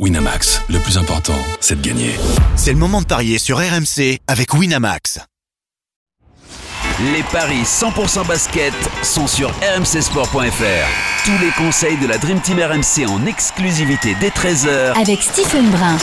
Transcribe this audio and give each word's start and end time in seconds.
Winamax, 0.00 0.60
le 0.70 0.80
plus 0.80 0.98
important, 0.98 1.38
c'est 1.60 1.80
de 1.80 1.86
gagner. 1.86 2.16
C'est 2.56 2.72
le 2.72 2.78
moment 2.78 3.00
de 3.00 3.06
parier 3.06 3.38
sur 3.38 3.58
RMC 3.58 4.18
avec 4.26 4.52
Winamax. 4.52 5.20
Les 7.12 7.22
paris 7.22 7.62
100% 7.62 8.26
basket 8.26 8.72
sont 9.04 9.28
sur 9.28 9.50
rmcsport.fr. 9.50 11.24
Tous 11.24 11.38
les 11.40 11.50
conseils 11.56 11.96
de 11.98 12.08
la 12.08 12.18
Dream 12.18 12.40
Team 12.40 12.58
RMC 12.58 13.08
en 13.08 13.24
exclusivité 13.26 14.16
dès 14.20 14.30
13h 14.30 15.00
avec 15.00 15.22
Stephen 15.22 15.70
Brun. 15.70 15.96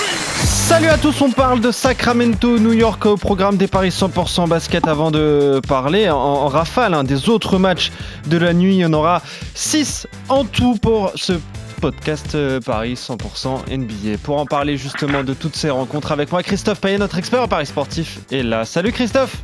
Salut 0.46 0.88
à 0.88 0.98
tous, 0.98 1.21
on 1.21 1.32
parle 1.32 1.60
de 1.60 1.71
Sacramento, 1.71 2.60
New 2.60 2.71
York 2.73 3.05
au 3.05 3.18
programme 3.18 3.58
des 3.58 3.68
paris 3.68 3.89
100% 3.89 4.48
basket 4.48 4.88
avant 4.88 5.12
de 5.12 5.60
parler 5.68 6.10
en, 6.10 6.16
en 6.16 6.48
rafale 6.48 6.94
hein, 6.94 7.04
des 7.04 7.28
autres 7.28 7.58
matchs 7.58 7.92
de 8.28 8.38
la 8.38 8.54
nuit. 8.54 8.76
Il 8.76 8.80
y 8.80 8.86
en 8.86 8.94
aura 8.94 9.21
6 9.54 10.08
en 10.30 10.46
tout 10.46 10.78
pour 10.78 11.12
ce 11.16 11.34
podcast 11.82 12.36
euh, 12.36 12.59
Paris 12.59 12.93
100% 12.93 13.75
NBA. 13.75 14.20
Pour 14.23 14.38
en 14.38 14.45
parler 14.45 14.77
justement 14.77 15.23
de 15.23 15.34
toutes 15.34 15.55
ces 15.55 15.71
rencontres 15.71 16.12
avec 16.12 16.31
moi, 16.31 16.44
Christophe 16.44 16.80
Payet, 16.80 16.99
notre 16.99 17.17
expert 17.17 17.41
en 17.41 17.48
Paris 17.48 17.66
sportif, 17.66 18.20
est 18.31 18.44
là. 18.44 18.66
Salut 18.66 18.91
Christophe 18.91 19.44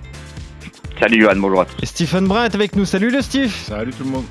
Salut 0.99 1.21
Johan, 1.21 1.35
bonjour 1.37 1.65
Et 1.81 1.85
Stephen 1.87 2.27
Brun 2.27 2.45
est 2.45 2.55
avec 2.55 2.75
nous. 2.75 2.85
Salut 2.85 3.09
le 3.09 3.21
Steve 3.21 3.51
Salut 3.51 3.91
tout 3.91 4.03
le 4.03 4.11
monde 4.11 4.25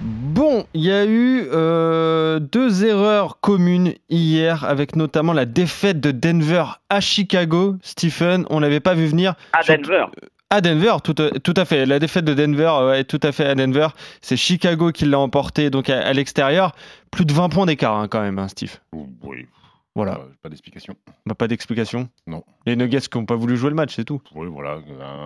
Bon, 0.00 0.66
il 0.74 0.82
y 0.82 0.92
a 0.92 1.04
eu 1.04 1.46
euh, 1.52 2.38
deux 2.38 2.84
erreurs 2.84 3.40
communes 3.40 3.94
hier, 4.08 4.64
avec 4.64 4.96
notamment 4.96 5.32
la 5.32 5.44
défaite 5.44 6.00
de 6.00 6.10
Denver 6.10 6.64
à 6.88 7.00
Chicago. 7.00 7.76
Stephen, 7.82 8.46
on 8.50 8.58
l'avait 8.58 8.80
pas 8.80 8.94
vu 8.94 9.06
venir. 9.06 9.34
À 9.52 9.62
Denver 9.62 10.06
à 10.52 10.60
Denver, 10.60 10.96
tout, 11.02 11.14
tout, 11.14 11.54
à 11.56 11.64
fait. 11.64 11.86
La 11.86 11.98
défaite 11.98 12.26
de 12.26 12.34
Denver 12.34 12.94
est 12.94 13.04
tout 13.04 13.20
à 13.22 13.32
fait 13.32 13.46
à 13.46 13.54
Denver. 13.54 13.88
C'est 14.20 14.36
Chicago 14.36 14.92
qui 14.92 15.06
l'a 15.06 15.18
emporté 15.18 15.70
donc 15.70 15.88
à, 15.88 16.12
l'extérieur. 16.12 16.74
Plus 17.10 17.24
de 17.24 17.32
20 17.32 17.48
points 17.48 17.64
d'écart 17.64 17.96
hein, 17.96 18.06
quand 18.06 18.20
même, 18.20 18.38
hein, 18.38 18.48
Steve. 18.48 18.76
Oui. 18.92 19.46
Voilà. 19.94 20.20
pas 20.42 20.50
d'explication. 20.50 20.94
Bah, 21.24 21.34
pas 21.34 21.48
d'explication 21.48 22.08
Non. 22.26 22.44
Les 22.66 22.76
Nuggets 22.76 23.00
qui 23.00 23.16
n'ont 23.16 23.24
pas 23.24 23.34
voulu 23.34 23.56
jouer 23.56 23.70
le 23.70 23.76
match, 23.76 23.94
c'est 23.96 24.04
tout. 24.04 24.20
Oui, 24.34 24.46
voilà. 24.50 24.80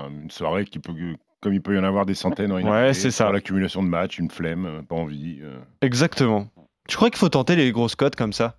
Une 0.09 0.31
soirée 0.31 0.65
qui 0.65 0.79
peut, 0.79 0.93
comme 1.41 1.55
il 1.55 1.61
peut 1.61 1.75
y 1.75 1.79
en 1.79 1.85
avoir 1.85 2.07
des 2.07 2.15
centaines 2.15 2.53
en 2.53 2.61
Ouais, 2.61 2.95
c'est 2.95 3.11
ça. 3.11 3.33
L'accumulation 3.33 3.83
de 3.83 3.89
matchs, 3.89 4.19
une 4.19 4.31
flemme, 4.31 4.67
euh, 4.67 4.83
pas 4.83 4.95
envie. 4.95 5.41
Euh. 5.43 5.59
Exactement. 5.83 6.47
Tu 6.89 6.97
crois 6.97 7.11
qu'il 7.11 7.19
faut 7.19 7.29
tenter 7.29 7.57
les 7.57 7.73
grosses 7.73 7.97
cotes 7.97 8.15
comme 8.15 8.33
ça 8.33 8.59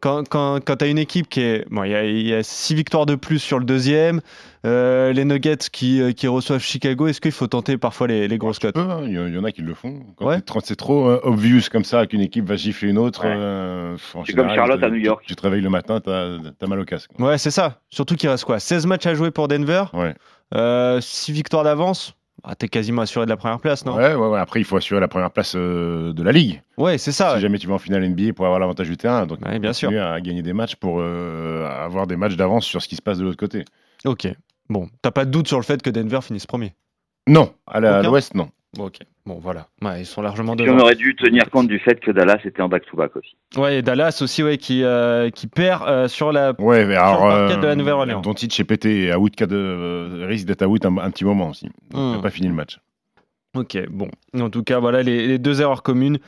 quand, 0.00 0.28
quand, 0.28 0.60
quand 0.64 0.76
tu 0.76 0.84
as 0.84 0.88
une 0.88 0.98
équipe 0.98 1.28
qui 1.28 1.40
est. 1.40 1.64
Bon, 1.70 1.84
il 1.84 2.26
y, 2.26 2.34
a 2.34 2.42
six 2.42 2.74
victoires 2.74 3.06
de 3.06 3.14
plus 3.14 3.38
sur 3.38 3.58
le 3.58 3.64
deuxième, 3.64 4.20
euh, 4.64 5.12
les 5.12 5.24
Nuggets 5.24 5.56
qui, 5.72 6.00
euh, 6.00 6.12
qui, 6.12 6.28
reçoivent 6.28 6.62
Chicago, 6.62 7.06
est-ce 7.06 7.20
qu'il 7.20 7.32
faut 7.32 7.46
tenter 7.46 7.78
parfois 7.78 8.06
les, 8.06 8.28
les 8.28 8.38
grosses 8.38 8.58
cotes? 8.58 8.76
hein, 8.76 9.00
Il 9.04 9.12
y, 9.12 9.38
en 9.38 9.44
a 9.44 9.52
qui 9.52 9.62
le 9.62 9.74
font. 9.74 10.00
Quand 10.16 10.60
c'est 10.64 10.76
trop 10.76 11.08
euh, 11.08 11.20
obvious 11.22 11.62
comme 11.70 11.84
ça 11.84 12.06
qu'une 12.06 12.20
équipe 12.20 12.46
va 12.46 12.56
gifler 12.56 12.90
une 12.90 12.98
autre. 12.98 13.22
c'est 14.26 14.32
comme 14.34 14.54
Charlotte 14.54 14.82
à 14.82 14.90
New 14.90 14.96
York. 14.96 15.24
Tu, 15.26 15.36
te 15.36 15.42
réveilles 15.42 15.62
le 15.62 15.70
matin, 15.70 16.00
tu 16.00 16.10
as, 16.10 16.66
mal 16.66 16.80
au 16.80 16.84
casque. 16.84 17.10
Ouais, 17.18 17.38
c'est 17.38 17.50
ça. 17.50 17.80
Surtout 17.88 18.16
qu'il 18.16 18.28
reste 18.28 18.44
quoi? 18.44 18.58
16 18.58 18.86
matchs 18.86 19.06
à 19.06 19.14
jouer 19.14 19.30
pour 19.30 19.48
Denver? 19.48 19.84
Ouais. 19.94 20.14
6 21.00 21.32
victoires 21.32 21.64
d'avance? 21.64 22.15
Ah, 22.48 22.54
t'es 22.54 22.68
quasiment 22.68 23.02
assuré 23.02 23.26
de 23.26 23.30
la 23.30 23.36
première 23.36 23.58
place, 23.58 23.84
non? 23.84 23.96
Ouais, 23.96 24.14
ouais, 24.14 24.28
ouais, 24.28 24.38
Après, 24.38 24.60
il 24.60 24.64
faut 24.64 24.76
assurer 24.76 25.00
la 25.00 25.08
première 25.08 25.32
place 25.32 25.54
euh, 25.56 26.12
de 26.12 26.22
la 26.22 26.30
ligue. 26.30 26.62
Ouais, 26.76 26.96
c'est 26.96 27.10
ça. 27.10 27.34
Si 27.34 27.40
jamais 27.40 27.58
tu 27.58 27.66
vas 27.66 27.74
en 27.74 27.78
finale 27.78 28.08
NBA 28.08 28.34
pour 28.34 28.44
avoir 28.46 28.60
l'avantage 28.60 28.88
du 28.88 28.96
terrain, 28.96 29.26
donc 29.26 29.44
ouais, 29.44 29.58
bien 29.58 29.72
sûr. 29.72 29.90
à 30.00 30.20
gagner 30.20 30.42
des 30.42 30.52
matchs 30.52 30.76
pour 30.76 31.00
euh, 31.00 31.68
avoir 31.68 32.06
des 32.06 32.16
matchs 32.16 32.36
d'avance 32.36 32.64
sur 32.64 32.80
ce 32.80 32.86
qui 32.86 32.94
se 32.94 33.02
passe 33.02 33.18
de 33.18 33.24
l'autre 33.24 33.36
côté. 33.36 33.64
Ok. 34.04 34.28
Bon, 34.68 34.88
t'as 35.02 35.10
pas 35.10 35.24
de 35.24 35.30
doute 35.32 35.48
sur 35.48 35.58
le 35.58 35.64
fait 35.64 35.82
que 35.82 35.90
Denver 35.90 36.20
finisse 36.22 36.46
premier? 36.46 36.72
Non, 37.26 37.52
à 37.66 37.80
l'ouest, 37.80 38.34
non. 38.34 38.48
Ok, 38.78 38.98
bon 39.24 39.38
voilà, 39.38 39.68
ils 39.98 40.06
sont 40.06 40.22
largement 40.22 40.54
devant. 40.56 40.74
on 40.74 40.78
aurait 40.80 40.94
dû 40.94 41.14
tenir 41.16 41.48
compte 41.50 41.68
du 41.68 41.78
fait 41.78 41.98
que 41.98 42.10
Dallas 42.10 42.40
était 42.44 42.62
en 42.62 42.68
back-to-back 42.68 43.16
aussi. 43.16 43.36
Ouais, 43.56 43.78
et 43.78 43.82
Dallas 43.82 44.18
aussi, 44.22 44.42
ouais, 44.42 44.58
qui, 44.58 44.82
euh, 44.82 45.30
qui 45.30 45.46
perd 45.46 45.82
euh, 45.88 46.08
sur 46.08 46.32
la 46.32 46.52
ouais, 46.60 46.84
mais 46.84 46.96
alors, 46.96 47.30
euh, 47.30 47.56
de 47.56 47.66
la 47.66 47.74
Nouvelle-Orléans. 47.74 48.20
Doncic 48.20 48.58
est 48.58 48.64
pété, 48.64 49.10
à 49.10 49.18
out, 49.18 49.32
risque 49.40 50.46
d'être 50.46 50.62
à 50.62 50.68
out 50.68 50.84
un, 50.84 51.10
petit 51.10 51.24
moment 51.24 51.50
aussi. 51.50 51.68
Il 51.92 51.98
n'a 51.98 52.18
hmm. 52.18 52.22
pas 52.22 52.30
fini 52.30 52.48
le 52.48 52.54
match. 52.54 52.78
Ok, 53.56 53.78
bon, 53.88 54.08
en 54.38 54.50
tout 54.50 54.62
cas, 54.62 54.78
voilà 54.78 55.02
les, 55.02 55.38
deux 55.38 55.62
erreurs 55.62 55.82
communes. 55.82 56.18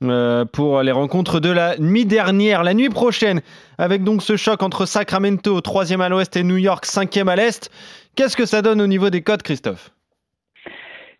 pour 0.00 0.82
les 0.82 0.92
rencontres 0.92 1.40
de 1.40 1.50
la 1.50 1.76
nuit 1.78 2.06
dernière, 2.06 2.62
la 2.62 2.72
nuit 2.72 2.88
prochaine, 2.88 3.42
avec 3.76 4.04
donc 4.04 4.22
ce 4.22 4.36
choc 4.36 4.62
entre 4.62 4.86
Sacramento, 4.86 5.60
3 5.60 6.00
à 6.00 6.08
l'ouest, 6.08 6.36
et 6.36 6.44
New 6.44 6.56
York, 6.56 6.86
5 6.86 7.14
à 7.16 7.36
l'est. 7.36 7.70
Qu'est-ce 8.14 8.36
que 8.36 8.46
ça 8.46 8.62
donne 8.62 8.80
au 8.80 8.86
niveau 8.86 9.10
des 9.10 9.22
codes, 9.22 9.42
Christophe? 9.42 9.90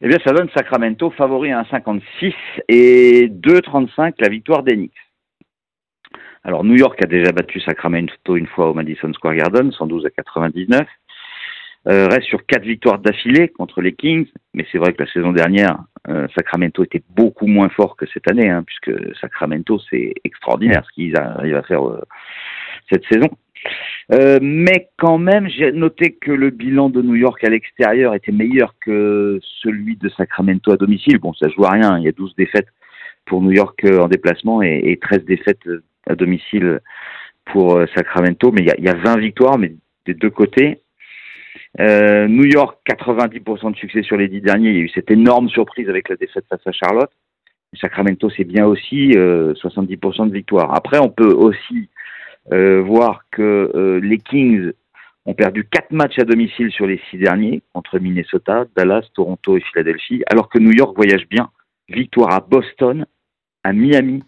Eh 0.01 0.09
bien, 0.09 0.19
ça 0.25 0.33
donne 0.33 0.49
Sacramento 0.51 1.11
favori 1.11 1.51
à 1.53 1.63
1,56 1.63 2.33
et 2.69 3.29
2,35 3.29 4.15
la 4.21 4.29
victoire 4.29 4.63
d'Enix. 4.63 4.95
Alors, 6.45 6.65
New 6.65 6.77
York 6.77 7.03
a 7.03 7.07
déjà 7.07 7.33
battu 7.33 7.61
Sacramento 7.61 8.37
une 8.37 8.47
fois 8.47 8.71
au 8.71 8.75
Madison 8.75 9.13
Square 9.13 9.35
Garden, 9.35 9.73
112 9.73 10.07
à 10.07 10.11
99. 10.11 10.87
Euh, 11.89 12.07
reste 12.07 12.29
sur 12.29 12.45
quatre 12.45 12.65
victoires 12.65 12.99
d'affilée 12.99 13.49
contre 13.49 13.81
les 13.81 13.95
Kings, 13.95 14.27
mais 14.53 14.67
c'est 14.71 14.79
vrai 14.79 14.93
que 14.93 15.03
la 15.03 15.11
saison 15.11 15.33
dernière, 15.33 15.79
euh, 16.09 16.27
Sacramento 16.37 16.85
était 16.85 17.03
beaucoup 17.11 17.47
moins 17.47 17.69
fort 17.69 17.97
que 17.97 18.07
cette 18.13 18.31
année, 18.31 18.49
hein, 18.51 18.63
puisque 18.65 19.17
Sacramento, 19.21 19.81
c'est 19.91 20.15
extraordinaire 20.25 20.85
ce 20.87 20.93
qu'ils 20.93 21.17
arrivent 21.17 21.57
à 21.57 21.63
faire 21.63 21.89
euh, 21.89 22.03
cette 22.91 23.05
saison. 23.11 23.29
Euh, 24.13 24.39
mais 24.41 24.89
quand 24.97 25.19
même, 25.19 25.49
j'ai 25.49 25.73
noté 25.73 26.13
que 26.13 26.33
le 26.33 26.51
bilan 26.51 26.89
de 26.89 27.03
New 27.03 27.15
York 27.15 27.43
à 27.45 27.51
l'extérieur 27.51 28.15
était 28.15 28.33
meilleur 28.33 28.75
que 28.81 29.39
celui 29.63 29.97
de 29.97 30.09
Sacramento 30.11 30.73
à 30.73 30.77
domicile. 30.77 31.19
Bon, 31.19 31.33
ça 31.35 31.49
joue 31.49 31.65
à 31.65 31.71
rien. 31.71 31.99
Il 31.99 32.05
y 32.05 32.09
a 32.09 32.13
12 32.13 32.35
défaites 32.37 32.69
pour 33.27 33.43
New 33.43 33.53
York 33.53 33.79
euh, 33.85 34.01
en 34.01 34.09
déplacement 34.09 34.63
et, 34.63 34.81
et 34.85 34.97
13 34.97 35.25
défaites 35.25 35.67
euh, 35.67 35.83
à 36.07 36.15
domicile 36.15 36.81
pour 37.45 37.81
Sacramento. 37.95 38.51
Mais 38.53 38.63
il 38.63 38.67
y, 38.67 38.71
a, 38.71 38.77
il 38.79 38.85
y 38.85 38.89
a 38.89 38.95
20 38.95 39.19
victoires, 39.19 39.59
mais 39.59 39.75
des 40.07 40.15
deux 40.15 40.31
côtés. 40.31 40.81
New 41.79 42.45
York, 42.45 42.79
90% 42.89 43.73
de 43.73 43.77
succès 43.77 44.03
sur 44.03 44.17
les 44.17 44.29
10 44.29 44.41
derniers. 44.41 44.71
Il 44.71 44.77
y 44.77 44.81
a 44.81 44.83
eu 44.83 44.89
cette 44.89 45.11
énorme 45.11 45.49
surprise 45.49 45.89
avec 45.89 46.09
la 46.09 46.17
défaite 46.17 46.45
face 46.49 46.67
à 46.67 46.73
Charlotte. 46.73 47.11
Sacramento, 47.75 48.31
c'est 48.35 48.45
bien 48.45 48.67
aussi, 48.67 49.13
euh, 49.17 49.53
70% 49.55 50.29
de 50.29 50.33
victoire. 50.33 50.75
Après, 50.75 50.99
on 50.99 51.11
peut 51.11 51.33
aussi 51.33 51.89
voir 52.81 53.25
que 53.31 53.71
euh, 53.75 54.01
les 54.01 54.19
Kings 54.19 54.73
ont 55.27 55.35
perdu 55.35 55.65
quatre 55.65 55.93
matchs 55.93 56.19
à 56.19 56.25
domicile 56.25 56.71
sur 56.71 56.87
les 56.87 57.01
six 57.11 57.19
derniers 57.19 57.63
entre 57.75 57.99
Minnesota, 57.99 58.65
Dallas, 58.77 59.07
Toronto 59.15 59.57
et 59.57 59.61
Philadelphie, 59.61 60.23
alors 60.31 60.49
que 60.49 60.59
New 60.59 60.73
York 60.73 60.97
voyage 60.97 61.29
bien. 61.29 61.51
Victoire 61.89 62.33
à 62.33 62.41
Boston, 62.41 63.07
à 63.65 63.73
Miami, 63.73 64.23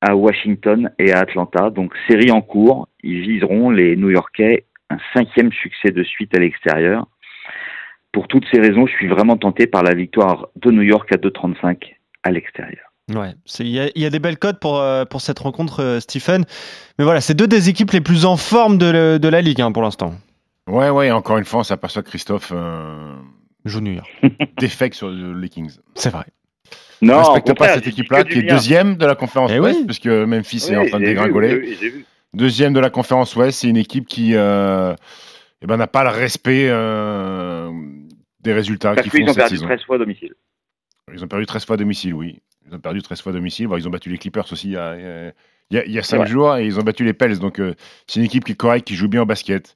à 0.00 0.16
Washington 0.16 0.90
et 0.98 1.12
à 1.12 1.20
Atlanta. 1.20 1.70
Donc 1.70 1.94
série 2.08 2.30
en 2.30 2.40
cours. 2.40 2.88
Ils 3.02 3.20
viseront 3.20 3.70
les 3.70 3.96
New 3.96 4.10
Yorkais 4.10 4.64
un 4.90 4.98
cinquième 5.14 5.52
succès 5.52 5.90
de 5.90 6.02
suite 6.02 6.36
à 6.36 6.40
l'extérieur. 6.40 7.06
Pour 8.12 8.28
toutes 8.28 8.46
ces 8.52 8.60
raisons, 8.60 8.86
je 8.86 8.92
suis 8.92 9.08
vraiment 9.08 9.36
tenté 9.36 9.66
par 9.66 9.82
la 9.82 9.94
victoire 9.94 10.48
de 10.56 10.70
New 10.70 10.82
York 10.82 11.10
à 11.12 11.16
2,35 11.16 11.94
à 12.22 12.30
l'extérieur. 12.30 12.91
Ouais, 13.10 13.34
il 13.58 13.66
y, 13.68 14.06
a 14.06 14.10
des 14.10 14.18
belles 14.20 14.38
codes 14.38 14.60
pour, 14.60 14.78
euh, 14.78 15.04
pour 15.04 15.20
cette 15.20 15.40
rencontre, 15.40 15.82
euh, 15.82 16.00
Stephen. 16.00 16.44
Mais 16.98 17.04
voilà, 17.04 17.20
c'est 17.20 17.34
deux 17.34 17.48
des 17.48 17.68
équipes 17.68 17.90
les 17.90 18.00
plus 18.00 18.24
en 18.24 18.36
forme 18.36 18.78
de, 18.78 19.18
de 19.18 19.28
la 19.28 19.40
Ligue 19.40 19.60
hein, 19.60 19.72
pour 19.72 19.82
l'instant. 19.82 20.14
Ouais, 20.68 20.88
ouais, 20.88 21.10
encore 21.10 21.38
une 21.38 21.44
fois, 21.44 21.60
on 21.60 21.64
s'aperçoit 21.64 22.02
que 22.02 22.08
Christophe 22.08 22.52
euh, 22.54 23.16
joue 23.64 23.80
New 23.80 23.94
York. 23.94 24.08
défecte 24.58 24.94
sur 24.94 25.10
les 25.10 25.48
Kings. 25.48 25.72
C'est 25.96 26.10
vrai. 26.10 26.26
Non, 27.00 27.14
ne 27.14 27.18
respecte 27.18 27.58
pas 27.58 27.74
cette 27.74 27.88
équipe-là 27.88 28.22
qui 28.22 28.38
est 28.38 28.42
deuxième 28.42 28.96
de 28.96 29.04
la 29.04 29.16
conférence 29.16 29.50
eh 29.52 29.58
Ouest, 29.58 29.84
puisque 29.84 30.06
Memphis 30.06 30.68
est 30.70 30.76
en 30.76 30.86
train 30.86 31.00
de 31.00 31.04
dégringoler. 31.04 31.76
Deuxième 32.32 32.72
de 32.72 32.80
la 32.80 32.90
conférence 32.90 33.34
Ouest, 33.34 33.60
c'est 33.60 33.68
une 33.68 33.76
équipe 33.76 34.06
qui 34.06 34.36
euh, 34.36 34.94
eh 35.60 35.66
ben, 35.66 35.76
n'a 35.76 35.88
pas 35.88 36.04
le 36.04 36.10
respect 36.10 36.68
des 38.40 38.52
résultats 38.52 38.94
qu'ils 38.94 39.28
ont 39.28 39.34
perdu 39.34 39.58
13 39.58 39.82
fois 39.82 39.96
à 39.96 39.98
domicile. 39.98 40.34
Ils 41.12 41.24
ont 41.24 41.28
perdu 41.28 41.46
13 41.46 41.66
fois 41.66 41.74
à 41.74 41.76
domicile, 41.76 42.14
oui. 42.14 42.38
Ils 42.68 42.74
ont 42.74 42.80
perdu 42.80 43.02
13 43.02 43.20
fois 43.20 43.32
à 43.32 43.34
domicile. 43.34 43.68
ils 43.76 43.86
ont 43.86 43.90
battu 43.90 44.08
les 44.08 44.18
Clippers 44.18 44.50
aussi 44.52 44.68
il 44.68 44.72
y 44.72 44.76
a, 44.76 45.32
il 45.70 45.92
y 45.92 45.98
a, 45.98 46.02
5 46.02 46.26
jours 46.26 46.56
et 46.56 46.66
ils 46.66 46.78
ont 46.78 46.82
battu 46.82 47.04
les 47.04 47.14
Pels. 47.14 47.38
Donc, 47.38 47.58
euh, 47.58 47.74
c'est 48.06 48.20
une 48.20 48.26
équipe 48.26 48.44
qui 48.44 48.52
est 48.52 48.56
correcte, 48.56 48.86
qui 48.86 48.94
joue 48.94 49.08
bien 49.08 49.22
au 49.22 49.26
basket. 49.26 49.74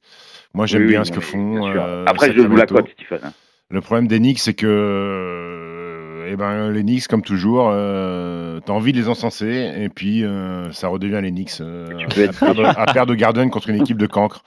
Moi, 0.53 0.65
j'aime 0.65 0.87
bien 0.87 1.03
ce 1.03 1.11
que 1.11 1.19
font. 1.19 1.67
Euh, 1.67 2.05
Après, 2.07 2.33
je 2.33 2.41
vous 2.41 2.55
la 2.55 2.65
cote, 2.65 2.87
Stephen. 2.89 3.19
Hein. 3.23 3.33
Le 3.69 3.81
problème 3.81 4.07
des 4.07 4.19
Knicks, 4.19 4.39
c'est 4.39 4.53
que 4.53 4.65
euh, 4.65 6.29
eh 6.31 6.35
ben, 6.35 6.71
les 6.71 6.83
Knicks, 6.83 7.07
comme 7.07 7.21
toujours, 7.21 7.69
euh, 7.71 8.59
tu 8.65 8.71
as 8.71 8.73
envie 8.73 8.93
de 8.93 8.97
les 8.97 9.09
encenser 9.09 9.73
et 9.77 9.89
puis 9.89 10.23
ça 10.71 10.87
redevient 10.87 11.19
les 11.21 11.31
Knicks 11.31 11.61
à, 11.61 12.93
perdre, 12.93 13.11
de 13.11 13.15
Garden 13.15 13.49
contre 13.49 13.69
une 13.69 13.81
équipe 13.81 13.97
de 13.97 14.07
cancre. 14.07 14.43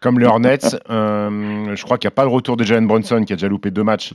Comme 0.00 0.18
les 0.18 0.26
Hornets, 0.26 0.58
je 0.88 1.82
crois 1.84 1.98
qu'il 1.98 2.08
n'y 2.08 2.12
a 2.12 2.16
pas 2.16 2.24
le 2.24 2.30
retour 2.30 2.56
de 2.56 2.64
Jalen 2.64 2.86
Bronson 2.86 3.24
qui 3.24 3.32
a 3.32 3.36
déjà 3.36 3.48
loupé 3.48 3.70
deux 3.70 3.84
matchs. 3.84 4.12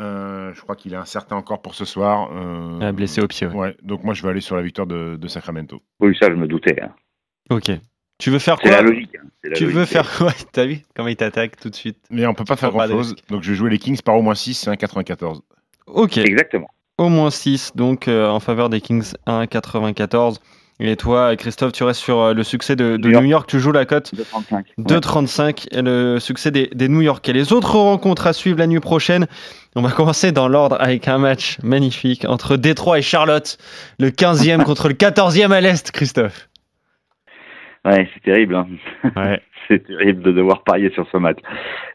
Euh, 0.00 0.52
je 0.54 0.60
crois 0.60 0.76
qu'il 0.76 0.92
est 0.92 0.96
incertain 0.96 1.36
encore 1.36 1.60
pour 1.60 1.74
ce 1.74 1.84
soir. 1.84 2.30
Euh, 2.32 2.92
blessé 2.92 3.20
au 3.20 3.26
pied. 3.26 3.46
Ouais. 3.46 3.76
Donc 3.82 4.04
moi, 4.04 4.14
je 4.14 4.22
vais 4.22 4.28
aller 4.28 4.40
sur 4.40 4.56
la 4.56 4.62
victoire 4.62 4.86
de, 4.86 5.18
Sacramento. 5.28 5.82
Oui, 6.00 6.16
ça, 6.20 6.28
je 6.30 6.34
me 6.34 6.46
doutais. 6.46 6.80
Hein. 6.80 6.92
Ok. 7.50 7.70
Tu 8.18 8.30
veux 8.30 8.38
faire 8.38 8.58
quoi 8.58 8.70
C'est 8.70 8.76
la 8.76 8.82
logique. 8.82 9.16
Hein. 9.16 9.50
tu 9.54 9.66
veux 9.66 9.84
faire 9.84 10.10
quoi 10.16 10.32
T'as 10.52 10.66
vu 10.66 10.80
comment 10.96 11.08
il 11.08 11.16
t'attaque 11.16 11.56
tout 11.56 11.70
de 11.70 11.74
suite 11.74 11.98
Mais 12.10 12.26
on 12.26 12.34
peut 12.34 12.44
pas 12.44 12.56
faire 12.56 12.70
grand 12.70 12.88
chose. 12.88 13.14
Donc 13.28 13.42
je 13.42 13.50
vais 13.50 13.56
jouer 13.56 13.70
les 13.70 13.78
Kings 13.78 14.00
par 14.02 14.16
au 14.16 14.22
moins 14.22 14.34
6, 14.34 14.54
c'est 14.54 14.70
1,94. 14.70 15.40
Ok. 15.86 16.18
Exactement. 16.18 16.68
au 16.98 17.08
moins 17.08 17.30
6, 17.30 17.72
donc 17.76 18.08
euh, 18.08 18.28
en 18.28 18.40
faveur 18.40 18.70
des 18.70 18.80
Kings 18.80 19.12
1,94. 19.26 20.38
Et 20.80 20.94
toi, 20.94 21.34
Christophe, 21.34 21.72
tu 21.72 21.82
restes 21.82 22.00
sur 22.00 22.20
euh, 22.20 22.34
le 22.34 22.44
succès 22.44 22.76
de, 22.76 22.96
de 22.96 23.08
New, 23.08 23.24
York. 23.24 23.48
tu 23.48 23.58
joues 23.58 23.72
la 23.72 23.84
cote 23.84 24.12
2,35. 24.14 24.64
2,35 24.78 25.66
et 25.72 25.82
le 25.82 26.20
succès 26.20 26.52
des, 26.52 26.68
des 26.72 26.88
New 26.88 27.00
Yorkais. 27.00 27.32
Les 27.32 27.52
autres 27.52 27.76
rencontres 27.76 28.28
à 28.28 28.32
suivre 28.32 28.58
la 28.58 28.68
nuit 28.68 28.78
prochaine, 28.78 29.26
on 29.78 29.82
va 29.82 29.92
commencer 29.92 30.32
dans 30.32 30.48
l'ordre 30.48 30.76
avec 30.80 31.06
un 31.06 31.18
match 31.18 31.58
magnifique 31.62 32.24
entre 32.28 32.56
Détroit 32.56 32.98
et 32.98 33.02
Charlotte, 33.02 33.58
le 34.00 34.10
15e 34.10 34.64
contre 34.64 34.88
le 34.88 34.94
14e 34.94 35.52
à 35.52 35.60
l'Est, 35.60 35.92
Christophe. 35.92 36.48
Ouais, 37.84 38.08
c'est 38.12 38.22
terrible. 38.24 38.56
Hein. 38.56 38.66
Ouais. 39.14 39.40
c'est 39.68 39.86
terrible 39.86 40.22
de 40.22 40.32
devoir 40.32 40.64
parier 40.64 40.90
sur 40.90 41.08
ce 41.12 41.16
match. 41.16 41.38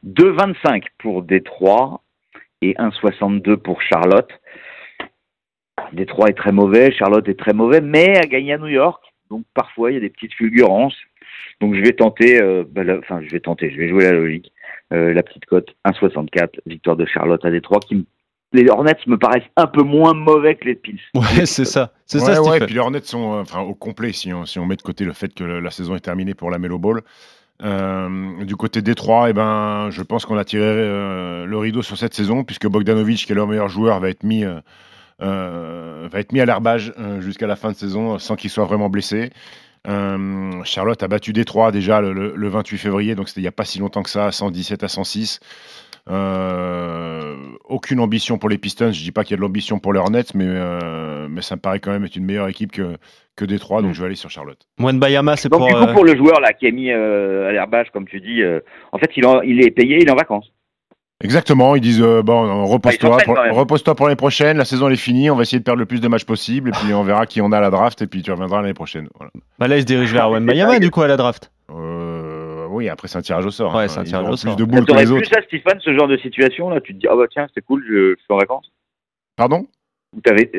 2,25 0.06 0.84
pour 0.98 1.24
Détroit 1.24 2.02
et 2.62 2.74
1,62 2.76 3.58
pour 3.58 3.82
Charlotte. 3.82 4.30
Détroit 5.92 6.30
est 6.30 6.38
très 6.38 6.54
mauvais, 6.54 6.94
Charlotte 6.94 7.28
est 7.28 7.38
très 7.38 7.54
mauvais, 7.54 7.82
mais 7.82 8.18
a 8.18 8.22
gagné 8.22 8.54
à 8.54 8.58
New 8.58 8.68
York. 8.68 9.04
Donc 9.30 9.44
parfois 9.54 9.92
il 9.92 9.96
y 9.96 9.98
a 9.98 10.00
des 10.00 10.10
petites 10.10 10.34
fulgurances. 10.36 10.96
Donc 11.60 11.76
je 11.76 11.82
vais 11.82 11.92
tenter, 11.92 12.42
euh, 12.42 12.64
bah, 12.66 12.86
la- 12.86 13.00
enfin 13.00 13.20
je 13.22 13.30
vais 13.30 13.42
tenter, 13.42 13.70
je 13.72 13.78
vais 13.78 13.90
jouer 13.90 14.06
la 14.06 14.14
logique. 14.14 14.53
Euh, 14.94 15.14
la 15.14 15.24
petite 15.24 15.46
cote 15.46 15.70
1,64, 15.86 16.60
victoire 16.66 16.96
de 16.96 17.06
Charlotte 17.06 17.44
à 17.46 17.50
Détroit. 17.52 17.80
Qui 17.80 17.96
me- 17.96 18.04
Les 18.52 18.70
Hornets 18.70 18.96
me 19.08 19.18
paraissent 19.18 19.50
un 19.58 19.66
peu 19.68 19.82
moins 19.82 20.14
mauvais 20.14 20.56
que 20.56 20.66
les 20.66 20.76
Pils. 20.76 21.00
Ouais, 21.16 21.46
c'est 21.48 21.66
ça. 21.66 21.92
C'est 22.06 22.20
Ouais, 22.22 22.36
ça, 22.36 22.42
ouais, 22.44 22.60
puis 22.60 22.74
les 22.76 22.80
Hornets 22.80 23.02
sont 23.02 23.34
euh, 23.34 23.42
enfin, 23.42 23.62
au 23.62 23.74
complet 23.74 24.14
si 24.14 24.32
on, 24.34 24.46
si 24.46 24.60
on 24.60 24.66
met 24.68 24.76
de 24.76 24.82
côté 24.84 25.04
le 25.06 25.14
fait 25.14 25.34
que 25.34 25.44
le- 25.44 25.60
la 25.60 25.72
saison 25.72 25.96
est 25.96 26.00
terminée 26.02 26.36
pour 26.36 26.52
la 26.52 26.60
Melo 26.60 26.78
Ball. 26.78 27.02
Euh, 27.64 28.44
du 28.44 28.56
côté 28.56 28.82
Détroit, 28.82 29.30
eh 29.30 29.34
ben, 29.34 29.90
je 29.92 30.02
pense 30.02 30.26
qu'on 30.26 30.38
a 30.38 30.44
tiré 30.44 30.64
euh, 30.66 31.46
le 31.46 31.58
rideau 31.58 31.82
sur 31.82 31.98
cette 31.98 32.14
saison 32.14 32.44
puisque 32.44 32.68
Bogdanovic, 32.68 33.26
qui 33.26 33.32
est 33.32 33.36
leur 33.36 33.48
meilleur 33.48 33.70
joueur, 33.70 34.00
va 34.00 34.10
être 34.10 34.24
mis, 34.24 34.44
euh, 34.44 34.60
euh, 35.22 36.08
va 36.12 36.20
être 36.20 36.32
mis 36.34 36.42
à 36.42 36.46
l'herbage 36.46 36.94
euh, 37.00 37.22
jusqu'à 37.22 37.48
la 37.48 37.56
fin 37.56 37.72
de 37.72 37.76
saison 37.76 38.20
sans 38.20 38.36
qu'il 38.36 38.50
soit 38.50 38.66
vraiment 38.66 38.90
blessé. 38.90 39.32
Euh, 39.88 40.64
Charlotte 40.64 41.02
a 41.04 41.08
battu 41.08 41.34
Détroit 41.34 41.72
déjà 41.72 42.00
le, 42.02 42.14
le- 42.14 42.34
le 42.36 42.48
28 42.48 42.78
février, 42.78 43.16
donc 43.16 43.28
c'était 43.28 43.42
il 43.42 43.44
n'y 43.44 43.48
a 43.50 43.52
pas 43.52 43.66
si 43.66 43.80
longtemps 43.80 44.04
que 44.04 44.10
ça, 44.10 44.32
117 44.32 44.84
à 44.84 44.88
106. 44.88 45.40
Euh, 46.10 47.36
aucune 47.66 48.00
ambition 48.00 48.38
pour 48.38 48.50
les 48.50 48.58
Pistons. 48.58 48.92
Je 48.92 49.02
dis 49.04 49.12
pas 49.12 49.24
qu'il 49.24 49.32
y 49.32 49.34
a 49.36 49.38
de 49.38 49.42
l'ambition 49.42 49.80
pour 49.80 49.94
les 49.94 50.00
Hornets, 50.00 50.24
mais, 50.36 50.46
euh, 50.48 51.28
mais 51.30 51.42
ça 51.42 51.56
me 51.56 51.62
paraît 51.62 51.80
quand 51.80 51.92
même 51.92 52.04
être 52.06 52.16
une 52.16 52.26
meilleure 52.26 52.48
équipe 52.50 52.72
que, 52.72 52.98
que 53.36 53.46
Détroit, 53.46 53.82
donc 53.82 53.92
Mm. 53.92 53.94
je 53.94 54.00
vais 54.02 54.06
aller 54.08 54.16
sur 54.16 54.30
Charlotte. 54.30 54.60
Moine 54.78 55.00
Bayama, 55.00 55.36
c'est 55.36 55.50
Donc 55.50 55.60
pour. 55.60 55.68
du 55.68 55.74
coup 55.88 55.94
pour 55.94 56.06
le 56.06 56.16
joueur 56.16 56.40
là 56.40 56.54
qui 56.54 56.66
est 56.68 56.72
mis 56.72 56.92
euh, 56.92 57.50
à 57.50 57.52
l'herbage 57.52 57.88
comme 57.92 58.08
tu 58.08 58.20
dis, 58.22 58.42
euh, 58.42 58.60
en 58.92 58.98
fait 59.00 59.12
il, 59.16 59.26
en- 59.26 59.42
il 59.42 59.66
est 59.66 59.72
payé, 59.72 59.98
il 60.02 60.08
est 60.08 60.12
en 60.12 60.16
vacances. 60.16 60.52
Exactement, 61.24 61.76
ils 61.76 61.82
disent 61.82 62.02
euh, 62.02 62.22
bon, 62.22 62.66
repose-toi 62.66 63.18
même. 63.28 63.52
repose-toi 63.54 63.96
pour 63.96 64.08
l'année 64.08 64.16
prochaine, 64.18 64.58
la 64.58 64.66
saison 64.66 64.88
elle 64.88 64.94
est 64.94 64.98
finie, 64.98 65.30
on 65.30 65.36
va 65.36 65.44
essayer 65.44 65.60
de 65.60 65.64
perdre 65.64 65.80
le 65.80 65.86
plus 65.86 66.02
de 66.02 66.08
matchs 66.08 66.26
possible, 66.26 66.70
et 66.70 66.72
puis 66.74 66.94
on 66.94 67.04
verra 67.04 67.26
qui 67.26 67.42
on 67.42 67.52
a 67.52 67.58
à 67.58 67.62
la 67.62 67.70
draft, 67.70 68.02
et 68.02 68.08
puis 68.08 68.22
tu 68.22 68.32
reviendras 68.32 68.62
l'année 68.62 68.74
prochaine. 68.74 69.08
Voilà. 69.18 69.32
bah 69.58 69.68
là, 69.68 69.78
il 69.78 69.82
se 69.82 69.86
dirige 69.86 70.12
vers 70.14 70.30
Bayama, 70.42 70.80
du 70.80 70.92
coup, 70.92 71.02
à 71.02 71.08
la 71.08 71.18
draft. 71.18 71.52
Euh, 71.72 72.68
oui, 72.70 72.90
après 72.90 73.08
c'est 73.08 73.18
un 73.18 73.22
tirage 73.22 73.46
au 73.46 73.52
sort. 73.52 73.74
Ouais, 73.74 73.84
hein. 73.84 73.88
c'est 73.88 74.00
un 74.00 74.04
Ils 74.04 74.08
tirage 74.10 74.30
au 74.30 74.36
sort. 74.36 74.56
plus 74.56 74.66
de 74.66 74.70
boules 74.70 74.86
que 74.86 74.94
les 74.94 75.06
plu 75.06 75.14
autres. 75.14 75.30
ça 75.34 75.42
Stéphane, 75.44 75.80
ce 75.80 75.94
genre 75.96 76.08
de 76.08 76.18
situation 76.18 76.70
là? 76.70 76.82
Tu 76.82 76.94
te 76.94 77.00
dis 77.00 77.08
ah 77.10 77.16
bah 77.16 77.26
tiens 77.32 77.48
c'est 77.54 77.64
cool, 77.64 77.84
je, 77.88 78.16
je 78.18 78.24
suis 78.24 78.34
en 78.34 78.38
vacances. 78.38 78.70
Pardon? 79.36 79.66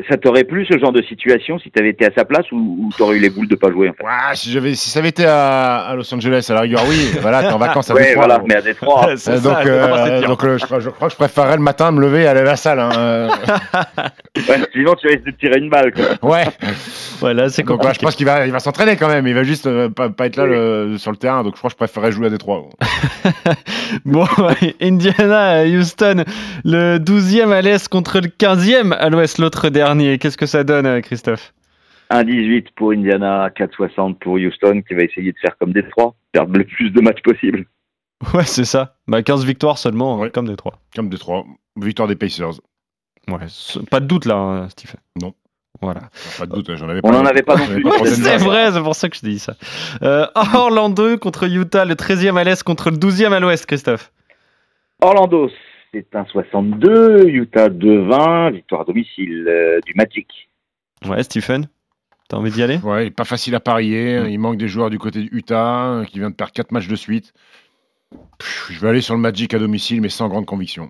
Ça 0.09 0.17
t'aurait 0.17 0.43
plu 0.43 0.65
ce 0.69 0.77
genre 0.77 0.91
de 0.91 1.01
situation 1.01 1.57
si 1.59 1.71
t'avais 1.71 1.89
été 1.89 2.05
à 2.05 2.11
sa 2.15 2.25
place 2.25 2.45
ou, 2.51 2.57
ou 2.57 2.89
t'aurais 2.97 3.17
eu 3.17 3.19
les 3.19 3.29
boules 3.29 3.47
de 3.47 3.55
pas 3.55 3.71
jouer 3.71 3.89
en 3.89 3.93
fait? 3.93 4.03
Ouais, 4.03 4.35
si, 4.35 4.51
j'avais, 4.51 4.75
si 4.75 4.89
ça 4.89 4.99
avait 4.99 5.09
été 5.09 5.25
à, 5.25 5.77
à 5.85 5.95
Los 5.95 6.13
Angeles, 6.13 6.45
à 6.49 6.53
la 6.53 6.61
rigueur, 6.61 6.81
oui, 6.89 7.11
voilà, 7.21 7.41
t'es 7.43 7.53
en 7.53 7.57
vacances 7.57 7.89
à 7.89 7.93
Ouais 7.93 8.07
Détroit, 8.07 8.25
voilà, 8.25 8.43
mais 8.47 8.55
à 8.55 8.61
Détroit. 8.61 9.09
Euh, 9.09 9.15
ça, 9.15 9.39
donc, 9.39 9.57
euh, 9.65 10.21
donc 10.23 10.43
euh, 10.43 10.57
je, 10.57 10.65
crois- 10.65 10.79
je 10.79 10.89
crois 10.89 11.07
que 11.07 11.13
je 11.13 11.17
préférerais 11.17 11.55
le 11.55 11.61
matin 11.63 11.91
me 11.91 12.01
lever 12.01 12.23
et 12.23 12.27
aller 12.27 12.41
à 12.41 12.43
la 12.43 12.55
salle. 12.57 12.79
hein, 12.79 12.89
euh, 12.97 13.27
ouais, 14.49 14.59
sinon 14.73 14.93
tu 14.95 15.07
risques 15.07 15.23
de 15.25 15.31
tirer 15.31 15.59
une 15.59 15.69
balle. 15.69 15.93
Quoi. 15.93 16.29
ouais. 16.31 16.43
Voilà, 17.21 17.47
c'est 17.49 17.63
Donc, 17.63 17.81
je 17.93 17.99
pense 17.99 18.15
qu'il 18.15 18.25
va, 18.25 18.45
il 18.45 18.51
va 18.51 18.59
s'entraîner 18.59 18.97
quand 18.97 19.07
même. 19.07 19.25
Il 19.25 19.33
va 19.33 19.43
juste 19.43 19.67
euh, 19.67 19.87
pas, 19.89 20.09
pas 20.09 20.25
être 20.25 20.35
là 20.35 20.45
le- 20.45 20.97
sur 20.97 21.11
le 21.11 21.17
terrain. 21.17 21.43
Donc 21.43 21.53
je 21.53 21.59
crois 21.59 21.69
que 21.69 21.73
je 21.73 21.77
préférerais 21.77 22.11
jouer 22.11 22.27
à 22.27 22.29
Détroit. 22.29 22.69
Bon, 24.03 24.25
ouais, 24.39 24.75
Indiana, 24.81 25.63
Houston, 25.63 26.23
le 26.63 26.97
12e 26.97 27.51
à 27.51 27.61
l'Est 27.61 27.87
contre 27.87 28.19
le 28.19 28.27
15e 28.27 28.91
à 28.93 29.09
l'Ouest, 29.09 29.37
l'autre 29.45 29.69
dernier. 29.69 30.17
Qu'est-ce 30.17 30.37
que 30.37 30.45
ça 30.47 30.63
donne, 30.63 30.85
euh, 30.87 31.01
Christophe? 31.01 31.53
1,18 32.11 32.67
pour 32.75 32.91
Indiana, 32.91 33.49
4,60 33.55 34.15
pour 34.19 34.33
Houston 34.35 34.81
qui 34.87 34.93
va 34.95 35.03
essayer 35.03 35.31
de 35.31 35.37
faire 35.39 35.55
comme 35.57 35.71
Détroit, 35.73 36.15
perdre 36.31 36.57
le 36.57 36.63
plus 36.63 36.89
de 36.91 36.99
matchs 37.01 37.21
possible. 37.23 37.65
Ouais, 38.33 38.43
c'est 38.45 38.65
ça. 38.65 38.95
Bah, 39.07 39.21
15 39.23 39.45
victoires 39.45 39.77
seulement, 39.77 40.17
Ouais. 40.19 40.29
comme 40.31 40.47
des 40.47 40.55
3. 40.55 40.73
Comme 40.95 41.09
Détroit. 41.09 41.45
Victoire 41.77 42.07
des 42.07 42.15
Pacers. 42.15 42.53
Ouais, 43.27 43.37
pas 43.91 43.99
de 43.99 44.05
doute 44.05 44.25
là, 44.25 44.35
hein, 44.35 44.69
Stephen. 44.69 44.99
Non. 45.21 45.33
Voilà. 45.81 46.01
Pas 46.39 46.45
de 46.45 46.51
doute, 46.53 46.69
hein, 46.69 46.75
j'en 46.77 46.87
avais 46.89 47.01
On 47.03 47.09
pas. 47.09 47.17
n'en 47.17 47.25
avait 47.25 47.41
pas 47.43 47.55
non 47.57 47.65
plus. 47.67 47.83
C'est 48.05 48.37
vrai, 48.37 48.71
c'est 48.71 48.81
pour 48.81 48.95
ça 48.95 49.09
que 49.09 49.15
je 49.17 49.21
dis 49.21 49.39
ça. 49.39 49.55
Euh, 50.03 50.25
Orlando 50.53 51.17
contre 51.17 51.43
Utah, 51.49 51.85
le 51.85 51.95
13e 51.95 52.37
à 52.37 52.43
l'Est 52.43 52.63
contre 52.63 52.89
le 52.91 52.97
12e 52.97 53.33
à 53.33 53.39
l'Ouest, 53.39 53.65
Christophe. 53.65 54.11
Orlando, 55.01 55.49
c'est 55.95 56.13
1,62, 56.13 57.27
Utah 57.27 57.69
2,20, 57.69 58.53
victoire 58.53 58.81
à 58.81 58.83
domicile 58.83 59.45
euh, 59.47 59.79
du 59.85 59.93
Magic. 59.95 60.27
Ouais, 61.07 61.23
Stephen, 61.23 61.67
t'as 62.27 62.37
envie 62.37 62.51
d'y 62.51 62.63
aller? 62.63 62.77
Ouais, 62.83 63.09
pas 63.11 63.23
facile 63.23 63.55
à 63.55 63.59
parier. 63.59 64.19
Mm. 64.19 64.29
Il 64.29 64.39
manque 64.39 64.57
des 64.57 64.67
joueurs 64.67 64.89
du 64.89 64.99
côté 64.99 65.23
de 65.23 65.29
Utah 65.31 65.85
euh, 65.85 66.03
qui 66.03 66.19
vient 66.19 66.29
de 66.29 66.35
perdre 66.35 66.53
4 66.53 66.71
matchs 66.71 66.87
de 66.87 66.95
suite. 66.95 67.33
Pff, 68.39 68.71
Je 68.71 68.79
vais 68.81 68.89
aller 68.89 69.01
sur 69.01 69.15
le 69.15 69.21
Magic 69.21 69.53
à 69.53 69.59
domicile, 69.59 70.01
mais 70.01 70.09
sans 70.09 70.27
grande 70.27 70.45
conviction. 70.45 70.89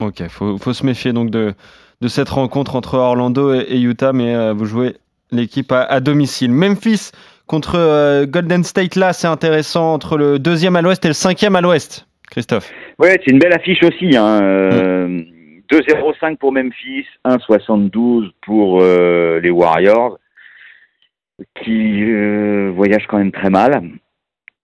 Ok, 0.00 0.26
faut, 0.28 0.56
faut 0.58 0.72
se 0.72 0.84
méfier 0.86 1.12
donc 1.12 1.30
de, 1.30 1.54
de 2.00 2.08
cette 2.08 2.28
rencontre 2.28 2.76
entre 2.76 2.94
Orlando 2.94 3.52
et, 3.52 3.60
et 3.68 3.80
Utah, 3.80 4.12
mais 4.12 4.34
euh, 4.34 4.54
vous 4.54 4.64
jouez 4.64 4.96
l'équipe 5.32 5.70
à, 5.72 5.82
à 5.82 6.00
domicile. 6.00 6.50
Memphis 6.50 7.10
contre 7.46 7.74
euh, 7.76 8.26
Golden 8.26 8.64
State, 8.64 8.96
là 8.96 9.12
c'est 9.12 9.26
intéressant, 9.26 9.92
entre 9.92 10.16
le 10.16 10.38
deuxième 10.38 10.76
à 10.76 10.82
l'ouest 10.82 11.04
et 11.04 11.08
le 11.08 11.14
cinquième 11.14 11.56
à 11.56 11.60
l'ouest. 11.60 12.05
Christophe. 12.30 12.72
Ouais, 12.98 13.20
c'est 13.24 13.30
une 13.32 13.38
belle 13.38 13.52
affiche 13.54 13.82
aussi. 13.82 14.16
Hein. 14.16 14.40
euh, 14.42 15.22
2,05 15.72 16.36
pour 16.36 16.52
Memphis, 16.52 17.06
1,72 17.24 18.30
pour 18.42 18.80
euh, 18.82 19.40
les 19.42 19.50
Warriors, 19.50 20.18
qui 21.62 22.02
euh, 22.04 22.70
voyagent 22.74 23.06
quand 23.08 23.18
même 23.18 23.32
très 23.32 23.50
mal. 23.50 23.82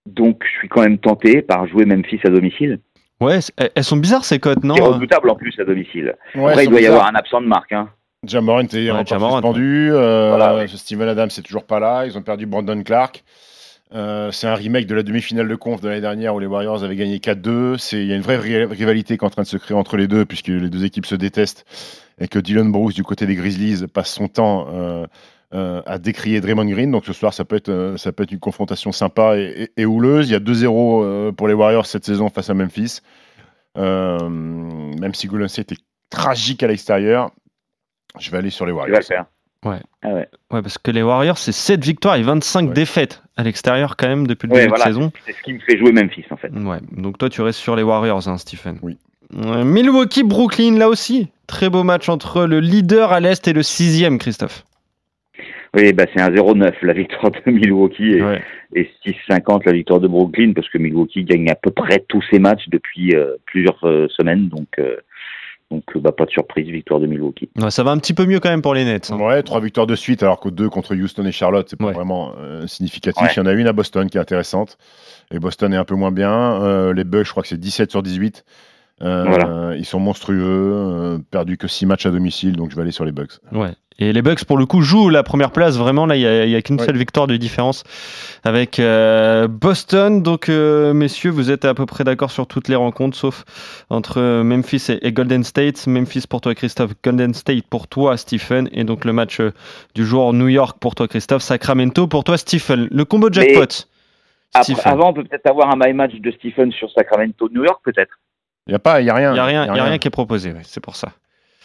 Donc, 0.07 0.43
je 0.45 0.59
suis 0.59 0.69
quand 0.69 0.83
même 0.83 0.99
tenté 0.99 1.43
par 1.43 1.67
jouer 1.67 1.85
Memphis 1.85 2.21
à 2.25 2.29
domicile. 2.31 2.81
Ouais, 3.21 3.39
elles- 3.57 3.85
sont 3.85 3.97
bizarres 3.97 4.25
ces 4.25 4.41
cotes, 4.41 4.65
non 4.65 4.75
C'est 4.75 4.83
redoutable 4.83 5.31
en 5.31 5.37
plus 5.37 5.55
à 5.61 5.65
domicile. 5.65 6.15
Ouais, 6.35 6.51
Après, 6.51 6.65
il 6.65 6.71
doit 6.71 6.81
y 6.81 6.87
avoir 6.87 7.07
un 7.07 7.15
absent 7.15 7.41
de 7.41 7.47
marque. 7.47 7.73
Hein. 7.73 7.89
Jamorant 8.27 8.61
est 8.61 8.73
suspendu. 8.73 9.91
euh, 9.93 10.29
Voilà, 10.31 10.57
ouais. 10.57 10.67
Steven 10.69 11.09
Adams 11.09 11.31
c'est 11.31 11.43
toujours 11.43 11.65
pas 11.65 11.79
là. 11.81 12.05
Ils 12.07 12.17
ont 12.19 12.23
perdu 12.23 12.47
Brandon 12.47 12.81
Clark. 12.83 13.23
Euh, 13.95 14.31
c'est 14.33 14.47
un 14.47 14.55
remake 14.55 14.87
de 14.87 14.95
la 14.95 15.03
demi-finale 15.03 15.49
de 15.49 15.55
conf 15.55 15.81
de 15.83 15.89
l'année 15.89 16.01
dernière 16.01 16.35
où 16.35 16.39
les 16.39 16.47
Warriors 16.47 16.83
avaient 16.83 16.97
gagné 16.97 17.19
4-2. 17.19 17.77
C'est- 17.79 18.01
Il 18.01 18.07
y 18.07 18.13
a 18.13 18.17
une 18.17 18.23
vraie 18.23 18.39
ri- 18.39 18.65
rivalité 18.65 19.19
qui 19.19 19.25
est 19.25 19.27
en 19.27 19.31
train 19.31 19.43
de 19.43 19.47
se 19.47 19.57
créer 19.59 19.77
entre 19.77 19.97
les 19.99 20.09
deux 20.09 20.25
puisque 20.25 20.49
les 20.49 20.71
deux 20.71 20.85
équipes 20.85 21.05
se 21.07 21.15
détestent 21.15 21.67
et 22.19 22.27
que 22.29 22.39
Dylan 22.39 22.73
Bruce 22.73 22.95
du 22.95 23.03
côté 23.05 23.27
des 23.27 23.35
Grizzlies 23.35 23.87
passe 23.93 24.11
son 24.15 24.29
temps 24.29 24.67
euh, 24.73 25.07
euh, 25.55 25.83
à 25.85 25.99
décrier 25.99 26.41
Draymond 26.41 26.65
Green. 26.65 26.91
Donc 26.91 27.05
ce 27.05 27.13
soir, 27.13 27.35
ça 27.35 27.45
peut 27.45 27.57
être, 27.57 27.95
ça 27.99 28.13
peut 28.13 28.23
être 28.23 28.33
une 28.33 28.39
confrontation 28.41 28.93
sympa 28.93 29.37
et, 29.37 29.69
et- 29.77 29.83
et 29.83 29.85
houleuse. 29.85 30.31
Il 30.31 30.33
y 30.33 30.37
a 30.37 30.41
2-0 30.41 31.03
euh, 31.05 31.33
pour 31.33 31.47
les 31.49 31.55
Warriors 31.55 31.85
cette 31.85 32.07
saison 32.07 32.31
face 32.31 32.49
à 32.49 32.55
Memphis. 32.55 33.01
Même 33.77 35.15
si 35.15 35.27
Golden 35.27 35.49
State 35.49 35.73
est 35.73 35.81
tragique 36.11 36.63
à 36.63 36.67
l'extérieur, 36.67 37.31
je 38.19 38.31
vais 38.31 38.39
aller 38.39 38.51
sur 38.51 38.65
les 38.67 38.73
Warriors. 38.73 38.95
vas 38.95 39.01
le 39.01 39.05
faire. 39.05 39.27
Ouais. 39.65 39.79
Ah 40.03 40.09
ouais. 40.15 40.29
Ouais, 40.51 40.61
parce 40.63 40.77
que 40.79 40.91
les 40.91 41.03
Warriors, 41.03 41.39
c'est 41.39 41.53
7 41.53 41.85
victoires 41.85 42.17
et 42.17 42.23
25 42.23 42.69
Ouais. 42.69 42.75
défaites 42.75 43.23
à 43.37 43.45
l'extérieur 43.45 43.97
quand 43.97 44.09
même 44.09 44.27
depuis 44.27 44.49
le 44.49 44.55
Ouais, 44.55 44.61
début 44.63 44.71
voilà. 44.71 44.85
de 44.87 44.91
saison. 44.91 45.13
C'est 45.25 45.33
ce 45.33 45.43
qui 45.43 45.53
me 45.53 45.61
fait 45.61 45.79
jouer 45.79 45.93
Memphis 45.93 46.25
en 46.31 46.37
fait. 46.37 46.51
Ouais, 46.53 46.79
donc 46.97 47.19
toi 47.19 47.29
tu 47.31 47.41
restes 47.43 47.61
sur 47.61 47.77
les 47.77 47.83
Warriors, 47.83 48.27
hein, 48.29 48.39
Stephen. 48.39 48.79
Oui. 48.83 48.99
Euh, 49.37 49.65
Milwaukee, 49.65 50.25
Brooklyn, 50.25 50.77
là 50.79 50.89
aussi. 50.89 51.29
Très 51.47 51.71
beau 51.71 51.85
match 51.85 52.09
entre 52.09 52.45
le 52.45 52.61
leader 52.61 53.13
à 53.13 53.21
l'Est 53.21 53.47
et 53.49 53.53
le 53.53 53.63
sixième, 53.63 54.19
Christophe. 54.19 54.65
Oui, 55.75 55.93
bah, 55.95 56.05
c'est 56.15 56.21
un 56.21 56.29
0,9 56.31 56.75
la 56.83 56.93
victoire 56.93 57.31
de 57.31 57.51
Milwaukee 57.51 58.11
et, 58.17 58.23
Ouais. 58.23 58.43
et 58.75 58.91
6,50 59.07 59.65
la 59.65 59.73
victoire 59.73 60.01
de 60.01 60.09
Brooklyn 60.09 60.53
parce 60.55 60.69
que 60.69 60.77
Milwaukee 60.77 61.25
gagne 61.25 61.49
à 61.51 61.55
peu 61.55 61.71
près 61.71 62.05
tous 62.09 62.23
ses 62.31 62.39
matchs 62.39 62.69
depuis 62.69 63.15
euh, 63.17 63.37
plusieurs 63.47 63.79
euh, 63.85 64.07
semaines. 64.09 64.49
Donc, 64.49 64.69
euh, 64.79 64.97
donc 65.73 65.85
euh, 65.97 66.01
bah, 66.01 66.13
pas 66.13 66.25
de 66.27 66.31
surprise, 66.31 66.69
victoire 66.69 67.01
de 67.01 67.07
Milwaukee. 67.07 67.49
Ouais, 67.61 67.71
ça 67.71 67.83
va 67.83 67.91
un 67.91 67.99
petit 67.99 68.15
peu 68.15 68.27
mieux 68.27 68.39
quand 68.41 68.51
même 68.51 68.63
pour 68.63 68.75
les 68.75 68.85
Nets. 68.85 69.11
hein. 69.11 69.19
Ouais, 69.19 69.43
trois 69.43 69.61
victoires 69.61 69.87
de 69.87 69.95
suite, 69.97 70.23
alors 70.23 70.39
que 70.41 70.49
deux 70.49 70.69
contre 70.69 70.95
Houston 70.95 71.25
et 71.25 71.33
Charlotte, 71.33 71.67
c'est 71.69 71.77
pas 71.79 71.87
Ouais. 71.87 71.93
vraiment 71.93 72.33
euh, 72.39 72.67
significatif. 72.67 73.23
Ouais. 73.23 73.29
Il 73.35 73.39
y 73.39 73.41
en 73.43 73.47
a 73.47 73.53
une 73.53 73.67
à 73.67 73.73
Boston 73.73 74.09
qui 74.09 74.19
est 74.19 74.21
intéressante. 74.21 74.79
Et 75.33 75.39
Boston 75.39 75.73
est 75.73 75.77
un 75.79 75.85
peu 75.85 75.95
moins 75.95 76.13
bien. 76.13 76.63
Euh, 76.63 76.93
les 76.93 77.05
Bucks, 77.05 77.25
je 77.27 77.31
crois 77.31 77.43
que 77.43 77.49
c'est 77.49 77.59
17 77.59 77.91
sur 77.91 78.03
18. 78.03 78.45
Euh, 79.03 79.75
Ils 79.79 79.85
sont 79.85 80.01
monstrueux, 80.01 80.39
euh, 80.43 81.19
perdu 81.31 81.59
que 81.59 81.69
6 81.69 81.87
matchs 81.87 82.07
à 82.07 82.11
domicile, 82.11 82.57
donc 82.57 82.71
je 82.71 82.77
vais 82.77 82.83
aller 82.83 82.93
sur 82.93 83.05
les 83.05 83.13
Bucks. 83.13 83.39
Ouais. 83.53 83.75
Et 83.99 84.13
les 84.13 84.23
Bucks, 84.23 84.45
pour 84.45 84.59
le 84.59 84.67
coup, 84.67 84.81
jouent 84.83 85.11
la 85.11 85.23
première 85.23 85.51
place. 85.51 85.77
Vraiment, 85.77 86.07
là, 86.07 86.17
il 86.17 86.49
n'y 86.49 86.55
a, 86.55 86.63
qu'une 86.63 86.79
seule 86.79 86.97
victoire 86.97 87.27
de 87.27 87.37
différence 87.37 87.85
avec 88.45 88.79
euh, 88.79 89.49
Boston. 89.49 90.23
Donc, 90.23 90.49
euh, 90.49 90.93
messieurs, 90.93 91.31
vous 91.31 91.51
êtes 91.51 91.65
à 91.65 91.75
peu 91.75 91.87
près 91.87 92.05
d'accord 92.05 92.31
sur 92.31 92.47
toutes 92.47 92.69
les 92.69 92.77
rencontres, 92.77 93.17
sauf 93.17 93.45
entre 93.91 94.43
Memphis 94.43 94.87
et, 95.01 95.13
Golden 95.13 95.45
State. 95.45 95.87
Memphis 95.87 96.25
pour 96.29 96.41
toi, 96.41 96.55
Christophe. 96.55 96.93
Golden 97.05 97.35
State 97.35 97.67
pour 97.69 97.87
toi, 97.87 98.17
Stephen. 98.17 98.69
Et 98.73 98.85
donc, 98.85 99.05
le 99.05 99.13
match 99.13 99.41
euh, 99.41 99.53
du 99.95 100.05
jour, 100.05 100.33
New 100.33 100.49
York 100.49 100.79
pour 100.81 100.95
toi, 100.95 101.07
Christophe. 101.07 101.43
Sacramento 101.43 102.07
pour 102.07 102.25
toi, 102.25 102.39
Stephen. 102.39 102.89
Le 102.91 103.05
combo 103.05 103.29
jackpot. 103.31 103.87
avant, 104.85 105.11
on 105.11 105.13
peut 105.13 105.25
peut-être 105.25 105.49
avoir 105.49 105.71
un 105.71 105.77
my 105.77 105.93
match 105.93 106.15
de 106.15 106.31
Stephen 106.33 106.73
sur 106.73 106.91
Sacramento, 106.91 107.49
New 107.51 107.65
York, 107.65 107.81
peut-être. 107.85 108.19
Il 108.67 108.71
n'y 108.71 108.77
a 108.77 108.79
pas, 108.79 109.01
il 109.01 109.07
y 109.07 109.11
a 109.11 109.15
rien. 109.15 109.31
Il 109.31 109.35
n'y 109.35 109.41
a, 109.41 109.45
rien, 109.45 109.69
a 109.69 109.85
rien 109.85 109.99
qui 109.99 110.09
est 110.09 110.13
proposé, 110.13 110.55
c'est 110.63 110.81
pour 110.81 110.97
ça. 110.97 111.13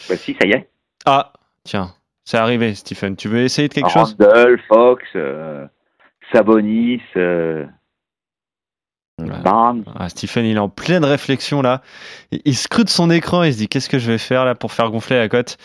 Bah 0.09 0.15
si, 0.15 0.35
ça 0.39 0.47
y 0.47 0.51
est. 0.51 0.69
Ah, 1.05 1.33
tiens, 1.63 1.93
c'est 2.25 2.37
arrivé, 2.37 2.73
Stephen. 2.75 3.15
Tu 3.15 3.27
veux 3.27 3.41
essayer 3.41 3.67
de 3.67 3.73
quelque 3.73 3.89
chose? 3.89 4.15
Randall, 4.19 4.59
Fox, 4.67 5.03
euh, 5.15 5.65
Sabonis, 6.31 7.01
euh, 7.15 7.65
Barnes. 9.19 9.83
Ah, 9.97 10.09
Stephen, 10.09 10.45
il 10.45 10.57
est 10.57 10.59
en 10.59 10.69
pleine 10.69 11.05
réflexion 11.05 11.61
là. 11.61 11.81
Il, 12.31 12.55
scrute 12.55 12.89
son 12.89 13.09
écran 13.09 13.43
et 13.43 13.49
il 13.49 13.53
se 13.53 13.57
dit 13.59 13.67
qu'est-ce 13.67 13.89
que 13.89 13.99
je 13.99 14.11
vais 14.11 14.17
faire 14.17 14.43
là 14.45 14.55
pour 14.55 14.71
faire 14.71 14.89
gonfler 14.89 15.17
la 15.17 15.29
cote? 15.29 15.57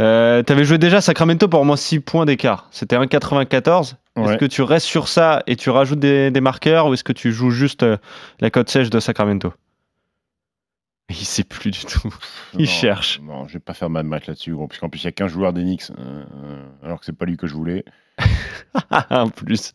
Euh, 0.00 0.42
tu 0.42 0.52
avais 0.52 0.64
joué 0.64 0.78
déjà 0.78 1.02
Sacramento 1.02 1.46
pour 1.46 1.60
au 1.60 1.64
moins 1.64 1.76
6 1.76 2.00
points 2.00 2.24
d'écart. 2.24 2.68
C'était 2.70 2.96
1,94. 2.96 3.96
Est-ce 4.16 4.36
que 4.36 4.46
tu 4.46 4.62
restes 4.62 4.86
sur 4.86 5.08
ça 5.08 5.42
et 5.46 5.56
tu 5.56 5.70
rajoutes 5.70 5.98
des, 5.98 6.30
des 6.30 6.40
marqueurs 6.40 6.88
ou 6.88 6.94
est-ce 6.94 7.04
que 7.04 7.12
tu 7.12 7.32
joues 7.32 7.50
juste 7.50 7.86
la 8.40 8.50
cote 8.50 8.68
sèche 8.68 8.90
de 8.90 8.98
Sacramento? 8.98 9.52
il 11.20 11.26
sait 11.26 11.44
plus 11.44 11.70
du 11.70 11.84
tout. 11.84 12.14
Il 12.58 12.68
cherche. 12.68 13.20
Non, 13.22 13.46
je 13.48 13.54
vais 13.54 13.60
pas 13.60 13.74
faire 13.74 13.90
ma 13.90 14.02
match 14.02 14.26
là-dessus, 14.26 14.54
puisqu'en 14.68 14.88
plus 14.88 15.00
il 15.02 15.04
y 15.04 15.08
a 15.08 15.12
qu'un 15.12 15.28
joueur 15.28 15.52
d'Enix, 15.52 15.90
euh, 15.90 16.24
euh, 16.44 16.68
alors 16.82 17.00
que 17.00 17.06
c'est 17.06 17.16
pas 17.16 17.26
lui 17.26 17.36
que 17.36 17.46
je 17.46 17.54
voulais. 17.54 17.84
en 19.10 19.28
plus. 19.28 19.74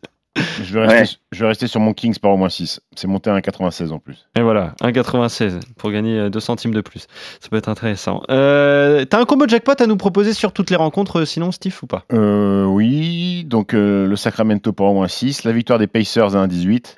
Je 0.62 0.78
vais, 0.78 1.48
rester, 1.48 1.68
sur 1.68 1.80
mon 1.80 1.94
Kings 1.94 2.20
par 2.20 2.32
au 2.32 2.38
moins 2.38 2.50
6. 2.50 2.82
C'est 2.98 3.08
monté 3.08 3.30
à 3.30 3.40
1,96 3.40 3.92
en 3.92 4.00
plus. 4.00 4.28
Et 4.38 4.42
voilà, 4.42 4.76
1,96 4.82 5.62
pour 5.78 5.92
gagner 5.92 6.30
2 6.30 6.38
euh, 6.38 6.42
centimes 6.42 6.74
de 6.74 6.82
plus. 6.82 7.08
Ça 7.40 7.48
peut 7.50 7.56
être 7.56 7.70
intéressant. 7.70 8.22
Euh, 8.30 9.06
T'as 9.06 9.22
un 9.22 9.26
combo 9.26 9.48
jackpot 9.48 9.82
à 9.82 9.88
nous 9.88 9.96
proposer 9.96 10.34
sur 10.34 10.52
toutes 10.52 10.70
les 10.72 10.76
rencontres, 10.76 11.24
sinon, 11.24 11.54
Steve, 11.54 11.78
ou 11.82 11.88
pas? 11.88 12.04
Oui, 12.12 13.46
donc 13.46 13.72
le 13.72 14.16
Sacramento 14.18 14.74
pour 14.74 14.88
au 14.88 14.94
moins 14.94 15.08
6. 15.08 15.46
La 15.46 15.54
victoire 15.54 15.80
des 15.80 15.88
Pacers 15.88 16.36
à 16.36 16.46
1,18. 16.48 16.98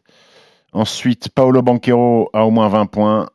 Ensuite, 0.73 1.29
Paolo 1.29 1.61
Banquero 1.61 2.29
à 2.33 2.43
au 2.43 2.49
moins 2.49 2.69
20 2.69 2.87
points. 2.87 3.29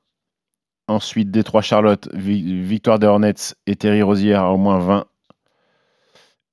Ensuite, 0.93 1.31
Détroit 1.31 1.63
Charlotte, 1.63 2.07
victoire 2.15 2.99
des 2.99 3.07
Hornets 3.07 3.55
et 3.67 3.77
Terry 3.77 4.03
Rosier 4.03 4.35
à 4.35 4.51
au 4.51 4.59
moins 4.59 4.79
20. 4.79 5.07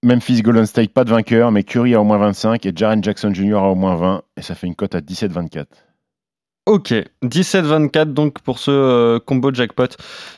Memphis 0.01 0.41
Golden 0.41 0.65
State, 0.65 0.93
pas 0.93 1.03
de 1.03 1.09
vainqueur, 1.09 1.51
mais 1.51 1.63
Curry 1.63 1.93
à 1.93 1.99
au 1.99 2.05
moins 2.05 2.17
25 2.17 2.65
et 2.65 2.71
Jaren 2.73 3.03
Jackson 3.03 3.33
Jr. 3.33 3.57
à 3.57 3.69
au 3.69 3.75
moins 3.75 3.97
20. 3.97 4.21
Et 4.37 4.41
ça 4.41 4.55
fait 4.55 4.67
une 4.67 4.75
cote 4.75 4.95
à 4.95 5.01
17-24. 5.01 5.65
Ok, 6.65 6.93
17-24 7.23 8.13
donc 8.13 8.41
pour 8.41 8.59
ce 8.59 8.69
euh, 8.69 9.19
combo 9.19 9.51
jackpot 9.51 9.87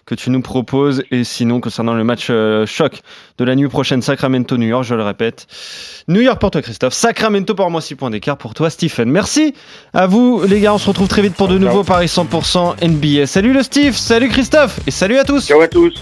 que 0.06 0.16
tu 0.16 0.30
nous 0.30 0.42
proposes. 0.42 1.04
Et 1.12 1.26
sinon, 1.26 1.60
concernant 1.60 1.94
le 1.94 2.06
match 2.06 2.28
euh, 2.30 2.66
choc 2.66 3.02
de 3.38 3.44
la 3.44 3.56
nuit 3.56 3.68
prochaine, 3.68 4.02
Sacramento-New 4.02 4.68
York, 4.68 4.86
je 4.86 4.96
le 4.96 5.04
répète. 5.04 5.48
New 6.08 6.22
York 6.22 6.40
pour 6.40 6.52
toi, 6.52 6.62
Christophe. 6.62 6.94
Sacramento 6.94 7.54
pour 7.54 7.70
moi, 7.70 7.82
6 7.82 7.96
points 7.96 8.10
d'écart 8.10 8.38
pour 8.38 8.54
toi, 8.54 8.70
Stephen. 8.70 9.10
Merci 9.10 9.54
à 9.94 10.08
vous, 10.08 10.44
les 10.48 10.62
gars. 10.62 10.74
On 10.74 10.78
se 10.78 10.88
retrouve 10.88 11.10
très 11.10 11.22
vite 11.22 11.36
pour 11.36 11.50
de 11.50 11.58
nouveaux 11.58 11.84
Paris 11.84 12.06
100% 12.08 12.88
NBA. 12.88 13.28
Salut 13.28 13.52
le 13.52 13.62
Steve, 13.62 13.98
salut 13.98 14.30
Christophe 14.30 14.80
et 14.88 14.92
salut 14.92 15.18
à 15.18 15.26
tous. 15.26 15.48
Ciao 15.48 15.60
à 15.60 15.68
tous. 15.68 16.02